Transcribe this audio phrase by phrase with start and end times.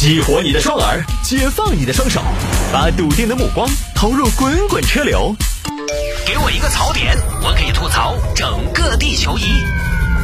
[0.00, 2.22] 激活你的双耳，解放你的双手，
[2.72, 5.36] 把笃定的目光投入滚滚车流。
[6.24, 9.42] 给我一个槽点，我可以吐槽整个地球仪。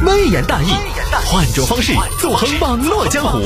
[0.03, 0.71] 微言大义，
[1.27, 3.39] 换种方式纵横网络江湖。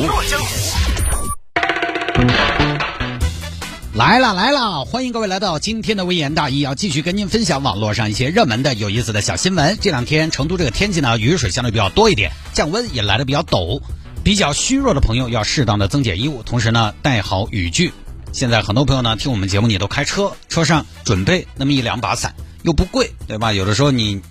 [3.93, 9.77] 来了来了，欢迎各位来到今天的微言大义，要继续跟您分享网络上一些热门的、有意思的小新闻。
[9.81, 13.81] 这两天成都这个天气呢，雨水相对比较多一点，降温也来的比较陡，
[14.23, 17.93] 比较虚弱的朋友要适当的增减衣物，同时呢带好雨具。
[18.31, 23.53] 现在很多朋友呢听我们节目，你都开车，车上准备那么一两把伞，又不贵，对吧？
[23.53, 24.21] 有的时候你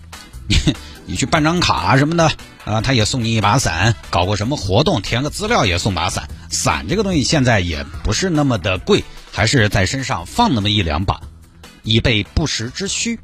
[0.47, 0.57] 你
[1.07, 2.31] 你去办张卡什么的
[2.65, 6.29] 啊，他也送你一把伞，搞个什么活动填个资料也送把伞。
[6.51, 9.05] 伞这个东西现在也不是那么的贵。
[9.33, 11.21] 还是在身上放那么一两把，
[11.85, 13.21] 以备不时之需。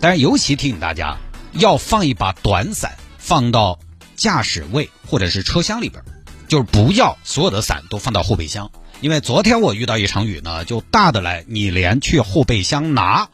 [0.00, 1.16] 但是，尤其提醒大家，
[1.52, 3.80] 要放一把短伞，放到
[4.20, 6.04] 驾驶位或者是车厢里边，
[6.46, 8.70] 就是不要所有的伞都放到后备箱。
[9.00, 13.30] 因为昨天我遇到一场雨呢，就大的来，你连去后备箱拿，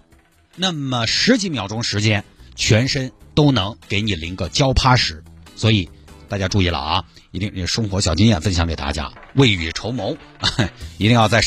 [0.55, 2.22] 那么十几秒钟时间，
[2.55, 5.24] 全身都能给你淋个焦趴实。
[5.56, 5.91] 所以
[6.28, 7.05] 大家注意了啊！
[7.33, 10.16] 一定生活小经验分享给大家，未雨绸缪，
[10.98, 11.42] 一定要在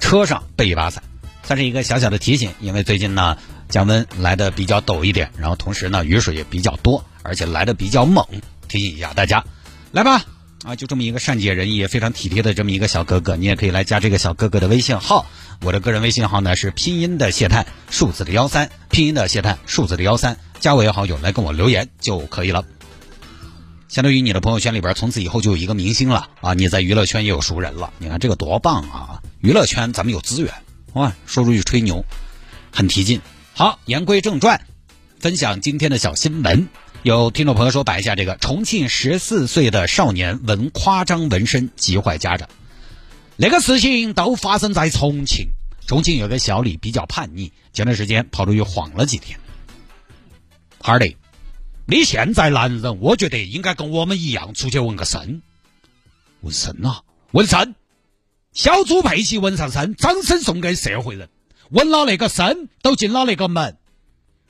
[0.00, 1.04] 车上备一把伞，
[1.44, 2.50] 算是一个小小的提醒。
[2.58, 8.26] 因为最近呢降温来的比较陡一点，然后同时呢雨水也比较多，而且来的比较猛，
[8.72, 9.44] 提醒一下大家，
[9.90, 10.24] 来吧
[10.64, 10.76] 啊！
[10.76, 15.26] 就这么一个善解人意、非常体贴的这么一个小哥哥，你也可以来加这个小哥哥的微信号。
[15.60, 22.64] 我的个人微信号呢是拼音的谢探，数字的幺三，拼音的谢探，数字的幺三，加为好友来跟我留言就可以了。
[23.88, 26.54] 相当于你的朋友圈里边，从此以后就有一个明星了啊！
[26.54, 29.20] 你在娱乐圈也有熟人了，你看这个多棒啊！
[29.42, 30.50] 娱乐圈咱们有资源，
[30.94, 32.06] 哇，说出去吹牛，
[32.72, 33.20] 很提劲。
[33.52, 34.64] 好，言归正传，
[35.20, 36.70] 分享今天的小新闻。
[37.02, 42.48] 有听众朋友说摆一下这个重庆十四岁的少年纹夸张纹身急坏家长，
[43.36, 45.48] 那个事情都发生在重庆。
[45.84, 49.40] 重庆有个小李比较叛逆，前段时间跑出去晃了几天。
[50.78, 51.16] 哈儿的。
[51.86, 55.42] 你现在男人，我觉得应该跟我们一样出去纹个身。
[56.42, 57.02] 纹身啊，
[57.32, 57.74] 纹身！
[58.52, 61.28] 小猪佩奇纹上身，掌声送给社会人。
[61.70, 63.76] 纹了那个身，都进了那个门。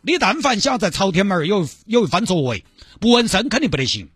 [0.03, 2.65] 你但凡想在朝天门有有一番作为，
[3.01, 4.11] 不纹身肯定不得行。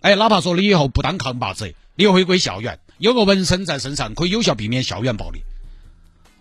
[0.00, 5.40] 哎，哪怕说你以后不当扛把子，你回归校园，有个纹身在身上，可以有效避免校园暴力。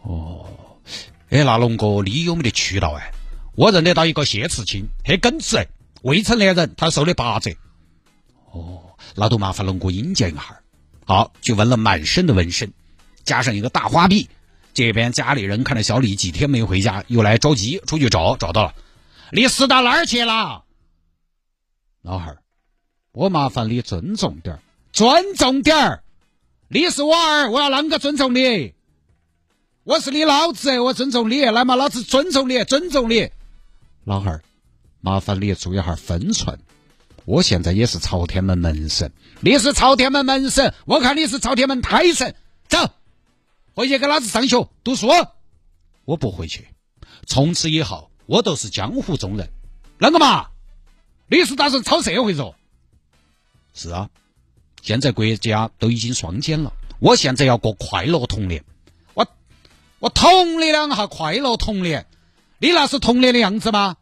[0.02, 0.48] 哦，
[1.30, 3.12] 哎，那龙哥，你有没得渠道哎？
[3.56, 5.68] 我认得到一个谢慈清，很耿直，
[6.02, 7.52] 未成年人，他收的八折。
[8.52, 8.82] 哦，
[9.16, 10.60] 那都麻烦龙哥引荐一下。
[11.06, 12.72] 好，就纹了满身的纹身，
[13.24, 14.28] 加上一个大花臂。
[14.78, 18.76] 这边家里人看着小李几天没回家，又来着急出去找，找到了。
[19.32, 20.66] 你死到哪儿去了？
[22.04, 22.38] 老汉儿，
[23.12, 24.62] 我麻烦你尊重点儿，
[24.92, 26.04] 尊重点儿。
[26.68, 28.76] 你是我儿，我要啷个尊重你？
[29.84, 33.32] 我是你老子，我尊重你，来嘛，老子尊重你，尊重你。
[34.04, 34.44] 老汉儿，
[35.02, 36.60] 麻烦你注意下分寸。
[37.26, 42.36] 我现在也是朝天门门神，你是朝天门门神，我看你是朝天门胎神。
[43.78, 45.08] 回去给老子上学读书。
[46.04, 46.68] 我不回去，
[47.28, 49.48] 从此以后我都是江湖中人。
[50.00, 50.48] 啷个嘛？
[51.28, 52.56] 你是打算抄社会嗦？
[53.76, 54.10] 是啊，
[54.82, 58.66] 现在国家都已经双减了，我现在要过快乐童年。
[59.14, 59.28] 我
[60.00, 62.08] 我捅你两下，快乐童年。
[62.58, 63.98] 你那是童年的样子吗？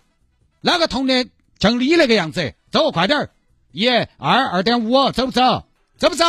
[0.62, 2.56] 哪个童年像你那个样子？
[2.72, 3.30] 走，快点儿！
[3.74, 5.68] 一、二、二点五，走不走？
[5.98, 6.24] 走不走？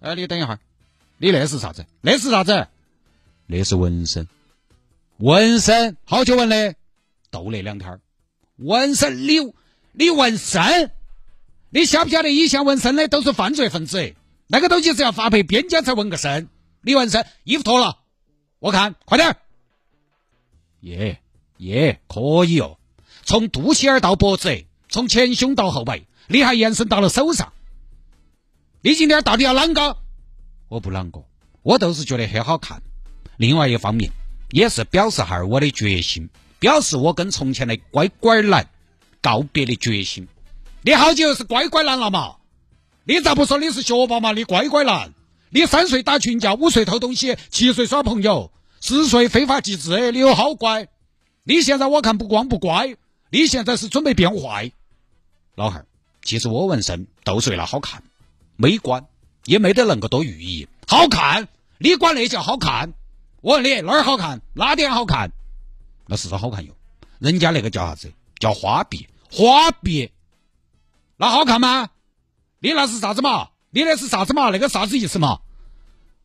[0.00, 0.60] 哎，你等一会儿，
[1.22, 1.86] 你那是啥子？
[2.00, 2.66] 那是啥子？
[3.46, 4.26] 那是纹身。
[5.18, 5.96] 纹身？
[6.04, 6.74] 好久纹的？
[7.30, 8.00] 斗那两天。
[8.56, 9.28] 纹身？
[9.28, 9.38] 你
[9.92, 10.90] 你纹身？
[11.70, 14.16] 你晓不晓得以前纹身的都是犯罪分子？
[14.48, 16.48] 那个东西是要发配边疆才纹个身。
[16.80, 18.00] 你纹身，衣服脱了，
[18.58, 19.36] 我看，快点儿！
[20.80, 21.20] 耶
[21.58, 22.78] 耶，可以哦！
[23.22, 27.52] 从肚脐眼到脖子，从前胸到后背，你还延伸到了手上。
[28.80, 29.98] 你今天到底要啷个？
[30.72, 31.22] 我不啷个，
[31.62, 32.82] 我都是觉得很好看。
[33.36, 34.10] 另外一方面，
[34.52, 38.66] 也是表示哈我的决心，表示我跟从前的乖乖男
[39.20, 40.26] 告别的决心。
[40.80, 42.36] 你好久是乖乖男了嘛？
[43.04, 44.32] 你咋不说你是学霸嘛？
[44.32, 45.12] 你乖乖男，
[45.50, 48.50] 你三岁打群架，五岁偷东西，七岁耍朋友。
[48.80, 50.88] 十岁非法集资，你有好乖？
[51.44, 52.96] 你现在我看不光不乖，
[53.28, 54.72] 你现在是准备变坏。
[55.54, 55.86] 老汉儿，
[56.22, 58.02] 其实我纹身都是为了好看，
[58.56, 59.04] 美观，
[59.44, 60.68] 也没得恁个多寓意。
[60.86, 61.48] 好看，
[61.78, 62.92] 你管那叫好看？
[63.40, 64.40] 我问你哪儿好看？
[64.54, 65.32] 哪点好看？
[66.06, 66.72] 那是好看哟。
[67.18, 68.12] 人家那个叫啥子？
[68.38, 70.10] 叫花臂，花臂，
[71.16, 71.90] 那好看吗？
[72.58, 73.48] 你那是啥子嘛？
[73.70, 74.50] 你那是啥子嘛？
[74.50, 75.40] 那个啥子意思嘛？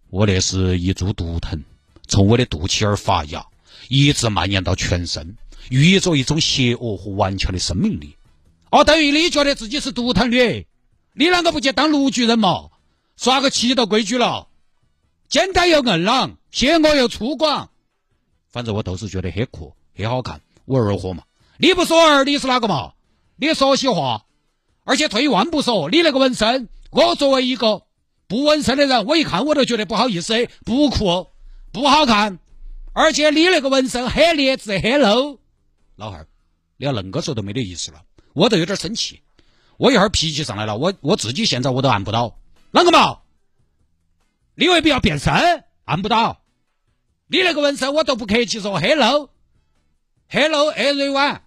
[0.10, 1.64] 我那是一株毒藤，
[2.08, 3.46] 从我的肚脐儿发芽，
[3.88, 5.38] 一直蔓延到全身，
[5.70, 8.16] 寓意着一种邪恶和顽强的生命力。
[8.70, 10.68] 哦，等于你觉得自己是毒藤女，
[11.14, 12.70] 你啷个不去当绿巨人嘛？
[13.18, 14.48] 耍个七的规矩了，
[15.28, 17.68] 简单又硬朗，邪恶又粗犷。
[18.48, 21.24] 反正我都是觉得很酷，很好看，我二货嘛。
[21.58, 22.94] 你不说儿，你是哪个嘛？
[23.36, 24.26] 你说些话。
[24.84, 27.82] 而且退一万步说，你那个纹身，我作为一个
[28.28, 31.28] 不纹身的人，我一看我都觉得不好意思，不酷，
[31.74, 32.38] 不好看。
[32.94, 35.40] 而且你那个纹身很劣质，很 low。
[35.96, 36.28] 老汉儿，
[36.78, 38.04] 你要恁个说都没得意思了，
[38.34, 39.22] 我都有点生气。
[39.78, 42.37] 我一会儿脾气上来了，我我自己现在我都按不到。
[42.72, 43.20] 啷个嘛？
[44.56, 45.64] 你为必要变身？
[45.86, 46.42] 按不到。
[47.28, 51.42] 你那个纹身我都不客气说，，Hello，Hello everyone。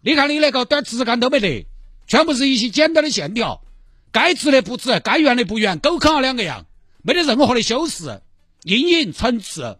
[0.00, 1.66] 你看你那个点质感都没得。
[2.06, 3.62] 全部是一些简单的线条，
[4.10, 6.66] 该直的不直，该圆的不圆，狗啃了两个样，
[7.02, 8.20] 没得任何的修饰，
[8.64, 9.78] 阴影层次。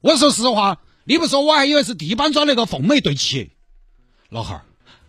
[0.00, 3.52] 我说实话，你不说我还以为是地板砖那个凤美对齐。
[4.30, 4.64] 老汉儿，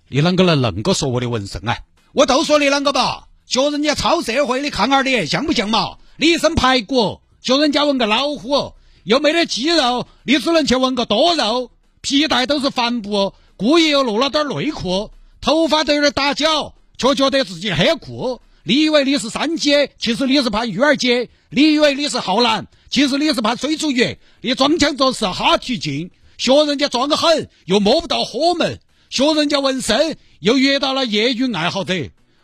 [0.09, 1.79] 你啷个能恁个说我的纹身啊？
[2.11, 5.97] 我都说你啷个吧，学人家超社会，你看下你像不像嘛？
[6.17, 8.73] 你一身排骨，学人家纹个老虎，
[9.05, 11.71] 又没得肌肉，你只能去纹个多肉，
[12.01, 15.11] 皮带都是帆布，故意又露了点内裤。
[15.39, 18.41] 头发都有点打角，却觉得自己很酷。
[18.63, 24.17] 你以为你是三姐，其实你是潘玉儿姐；你以为你是浩南，其实你是潘水煮鱼。
[24.41, 28.75] 你装腔作势哈提劲，学人家装狠，又摸不到火门；
[29.09, 31.93] 学人家纹身，又遇到了业余爱好者。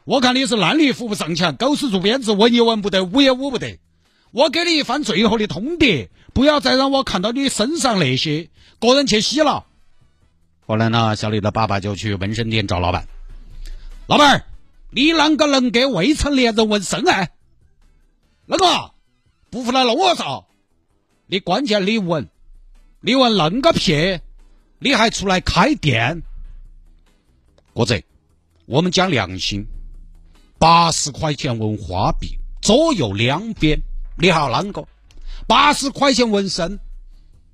[0.05, 3.79] 我看你是烂泥扶不上墙，狗屎做鞭子，闻也闻不得，捂也捂不得。
[4.31, 9.65] 我给你一番最后的通牒，不要再让我看到你身上那些，个人去洗了。
[10.65, 13.07] 后来呢，小李的爸爸就去纹身店找老板。
[14.07, 14.45] 老板，
[14.89, 17.29] 你啷个能给未成年人纹身啊？
[18.45, 18.91] 那个
[19.49, 20.43] 不服来弄我嗦！
[21.27, 22.27] 你关键你纹，
[22.99, 24.19] 你纹恁个屁！
[24.79, 26.23] 你还出来开店？
[27.71, 28.03] 郭子，
[28.65, 29.65] 我们讲良心，
[30.63, 33.81] 八十块钱纹花臂，左右两边，
[34.17, 34.87] 你好啷个？
[35.45, 36.79] 八十块钱纹身，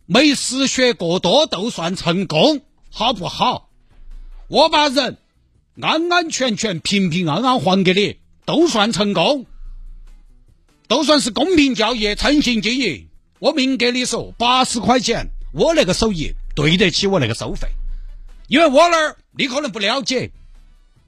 [0.06, 2.62] 没失血过多都算成功。
[2.92, 3.72] 好不好？
[4.48, 5.18] 我把人
[5.82, 9.48] 安安全全、平平安安还给你，都算成功，
[10.88, 13.08] 都算是公平交易、诚信经营。
[13.40, 17.70] 我明给你说，八十块钱，我那个手艺对得起我那个收费，
[18.48, 20.30] 因为我那儿你可能不了解，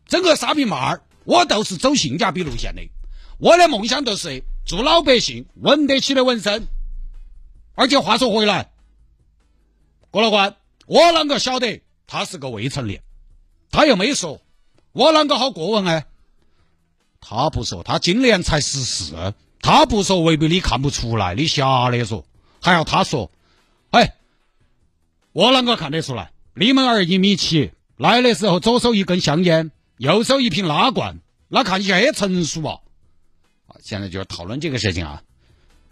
[0.08, 2.82] 整个沙坪坝儿，我都是走性价比路线的。
[3.38, 6.68] 我的梦想就是做老百姓纹得起的纹身。
[7.76, 8.72] 而且话说回来，
[10.12, 10.56] 郭老官。
[10.88, 13.02] 我啷个晓得他是个未成年？
[13.70, 14.42] 他又没说，
[14.92, 16.06] 我啷个好过问哎？
[17.22, 22.26] 他不说，他今年才十四，他不说未必你看不出来，你瞎的说，
[22.62, 23.32] 还要他说？
[23.92, 24.16] 哎，
[25.32, 26.34] 我啷个看得出来？
[26.56, 29.72] 你们儿一米七，来的时候左手一根香烟，
[30.02, 32.80] 右手一瓶拉罐，那看起来也成熟啊！
[33.84, 35.22] 现在就是讨论这个事情啊，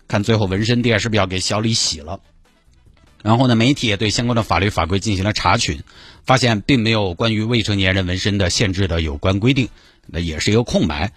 [0.08, 2.20] 看最后纹身店是不是要给小李洗了？
[3.22, 5.84] 然后呢，媒体也对相关的法律法规进行了查询，
[6.26, 9.70] 发现并没有关于未成年人纹身的限制的有关规定，
[10.08, 11.12] 那也是一个空白。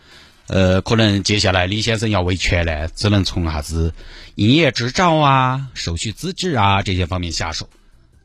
[0.49, 3.95] 呃，可能接下来李先生要维权呢，只能从啥子
[4.35, 7.71] 营业执照啊、手续资质啊这些方面下手。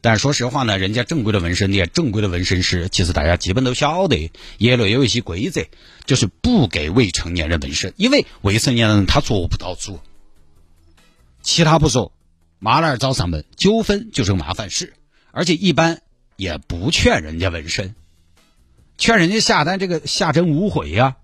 [0.07, 5.65] 但说实话呢，人家正规的纹身店、正规的纹身师，其实大家基本都晓得，业内有一些规则，
[6.05, 9.99] 就是不给未成年人纹身，因为未成年人他做不到主。
[11.41, 12.13] 其他不说。
[12.57, 14.93] 麻辣找上门，纠纷就是个麻烦事，
[15.31, 15.99] 而且一般
[16.37, 17.93] 也不劝人家纹身，
[18.97, 21.17] 劝人家下单这个下真无悔呀。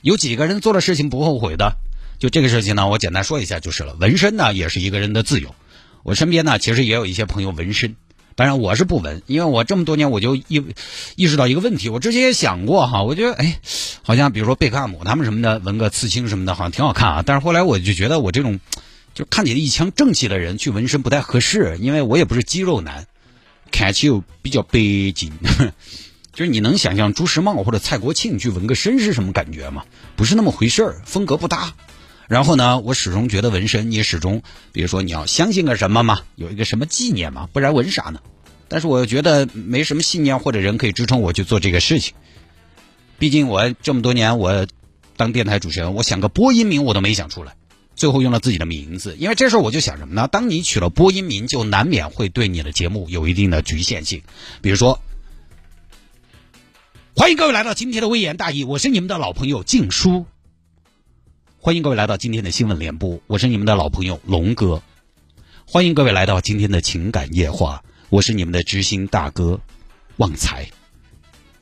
[0.00, 1.76] 有几个人做的事情不后悔的？
[2.20, 3.96] 就这个事情呢，我简单说一下就是了。
[3.98, 5.56] 纹身呢也是一个人的自由，
[6.04, 7.96] 我身边呢其实也有一些朋友纹身，
[8.38, 10.64] 当然我是不纹，因为我这么多年我就意
[11.16, 13.58] 意识到一个问题，我之前也想过哈，我觉得哎，
[14.02, 17.22] 好像比如说贝克汉姆他们什么的纹个刺青什么的，好像挺好看啊。
[17.26, 18.60] 但是后来我就觉得我这种。
[19.14, 23.04] 就看起来一腔正气的人去纹身不太合适，因为我也不是肌肉男，
[23.72, 25.32] 看起又比较北京。
[26.32, 29.82] 就是你能想象朱时茂或者蔡国庆去纹个身是什么感觉吗？
[30.14, 31.74] 不是那么回事儿，风格不搭。
[32.28, 34.42] 然后呢，我始终觉得纹身，你始终，
[34.72, 38.20] 比如说你要相信个什么嘛，有一个什么纪念嘛，不然纹啥呢？
[38.68, 42.14] 但是我又觉得没什么信念或者人可以支撑我去做这个事情。
[43.18, 44.66] 毕竟我这么多年我
[45.16, 47.56] 当电台主持人，我想个播音名我都没想出来。
[47.96, 50.28] 最后用了自己的名字，因为这时候我就想什么呢？
[50.30, 54.22] 当你取了播音名，就难免会对你的节目有一定的局限性。
[54.60, 55.00] 比如说，
[57.16, 60.26] 欢迎各位来到今天的微言大义，我是你们的老朋友静书。
[61.68, 64.82] 欢迎各位来到今天的新闻联播，我是你们的老朋友龙哥。
[65.66, 69.60] 欢迎各位来到今天的情感夜话，我是你们的知心大哥
[70.16, 70.70] 旺财。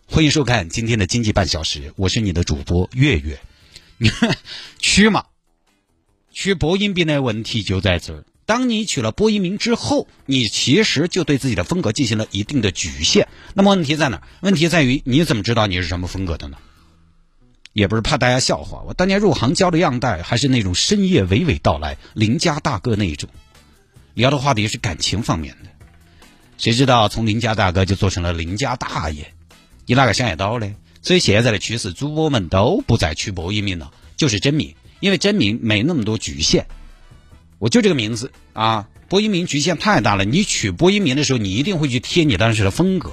[0.07, 3.41] 欢迎收看今天的经济半小时，我是你的主播月月。
[3.99, 4.39] 你看，
[4.79, 5.25] 取嘛，
[6.31, 8.25] 取播音名的问题就在这儿。
[8.45, 13.27] 当你取了播音名之后，你其实就对自己的风格进行了一定的局限。
[13.55, 14.23] 那么问题在哪？
[14.41, 16.59] 问题在于你怎么知道你是什么风格的呢？
[17.77, 23.29] 也不是怕大家笑话，我当年入行教的样带还是那种深夜娓娓道来、邻家大哥那一种，
[24.15, 25.69] 聊的话题是感情方面的。
[26.57, 29.31] 谁知道从邻家大哥就做成了邻家大爷？
[29.85, 30.75] 你哪个想得到呢？
[31.03, 36.67] 所以现在的趋势，主播们都不再取播音名了，就是真名，因为真名没那么多局限。
[37.59, 40.25] 我就这个名字啊，播音名局限太大了。
[40.25, 43.13] 你取播音名的时候，你一定会去贴你当时的风格，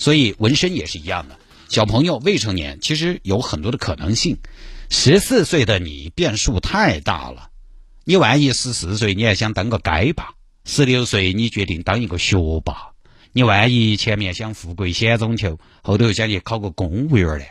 [0.00, 1.38] 所以纹身也是一样的。
[1.68, 4.38] 小朋友、未成年其实有很多的可能性。
[4.90, 7.50] 十四岁的你变数太大了，
[8.04, 12.92] 你万一十四岁你还想当个街霸，十六岁你决定当一个学霸，
[13.32, 17.44] 你万一前面想富贵险中求，后头又想去考个公务员呢？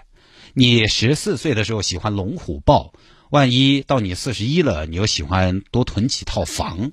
[0.53, 2.93] 你十四岁的时候喜欢龙虎豹。
[3.31, 6.91] 万一到你四十一了，你又喜欢多囤几套房，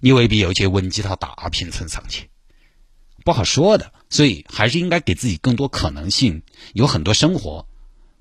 [0.00, 2.30] 你未必有去稳几套大平层上去，
[3.26, 3.92] 不好说的。
[4.08, 6.42] 所以还是应该给自己更多可能性。
[6.72, 7.66] 有很多生活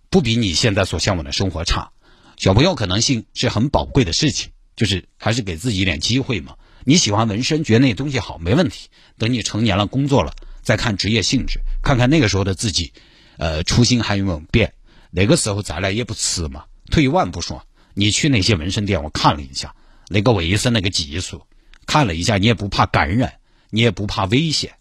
[0.10, 1.92] 不比你现在所向往的生活差。
[2.38, 6.56] 小朋友可能性是很宝贵的事情，就是还是给自己一点机会嘛。
[6.84, 8.90] 你喜欢纹身，觉得那东西好，没问题。
[9.18, 12.94] 等你成年了，工作了，再看职业性质，看看那个时候的自己，
[13.38, 14.74] 呃，初心还有没有变？
[15.12, 16.66] 那个时候再来也不迟嘛。
[16.92, 19.74] 退一万步说，你去那些纹身店，我看了一下
[20.10, 21.42] 那个卫生那个技术，
[21.88, 23.40] 看了一下，你也不怕感染，
[23.70, 24.74] 你也不怕危险，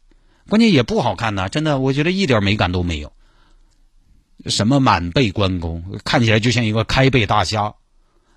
[0.49, 3.13] 关键也不好看呐，真的，我觉得一点美感都没有。
[4.47, 7.75] 什么满背关公，看起来就像一个开背大虾。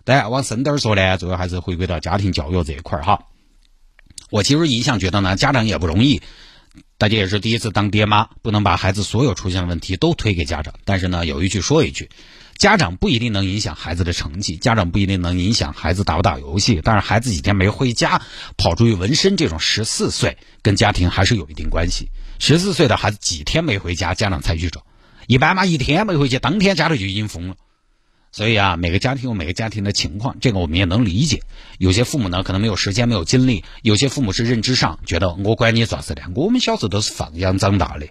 [0.05, 3.25] 但往深点说呢，主要还是回归到家庭教育这一块哈。
[4.29, 6.21] 我其实一向觉得呢，家长也不容易，
[6.97, 10.73] 大家也是第一次当爹妈，不能把孩子所有出现的问题都推给家长。
[10.85, 12.09] 但是呢，有一句说一句。
[12.57, 18.21] 家长不一定能影响孩子的成绩，家长不一定能影响孩子打不打游戏，但是孩子几天没回家，
[18.57, 22.09] 跑出去纹身这种十四岁跟家庭还是有一定关系。
[22.39, 24.83] 十四岁的孩子几天没回家，家长才去找，
[25.27, 27.55] 一般嘛一天没回去，当天家里就已经疯了。
[28.31, 31.43] 所以啊，每个家庭有每个家庭的情况，这个我们也能理解。
[31.77, 38.07] 有些父母呢可能没有时间没有精力，有些父母是认知上觉得我管你咋子的，我们小时候都是放养长大的，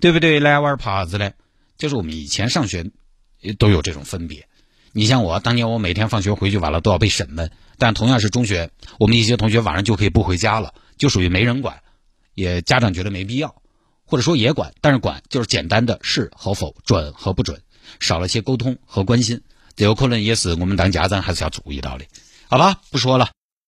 [0.00, 0.40] 对不对？
[0.40, 1.34] 男娃耙子的，
[1.76, 2.90] 就是我们以前上学。
[3.52, 4.46] 都有这种分别，
[4.92, 7.50] 你像我当年，我每天放学回去晚了都要被审问。
[7.76, 8.70] 但同样是中学，
[9.00, 11.82] 我们一些同学晚上就可以不回家了，就属于没人管，
[12.34, 13.56] 也家长觉得没必要，
[14.06, 17.60] 或者说也管，但是管就是简单的是和否、准和不准，
[17.98, 19.42] 少了些沟通和关心，
[19.74, 22.04] 这有可能也是我们当家长还是要注意到的，
[22.48, 22.80] 好吧？
[22.92, 23.30] 不说了。